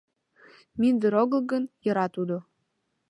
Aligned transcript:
—Мӱндыр 0.79 1.13
огыл 1.23 1.41
гын, 1.51 1.63
йӧра 1.83 2.07
тудо. 2.15 2.37